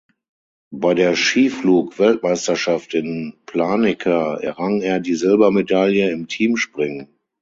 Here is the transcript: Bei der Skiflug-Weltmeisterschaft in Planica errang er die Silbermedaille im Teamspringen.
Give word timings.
Bei 0.73 0.95
der 0.95 1.15
Skiflug-Weltmeisterschaft 1.15 2.95
in 2.95 3.35
Planica 3.45 4.37
errang 4.37 4.81
er 4.81 4.99
die 4.99 5.13
Silbermedaille 5.13 6.09
im 6.09 6.27
Teamspringen. 6.27 7.07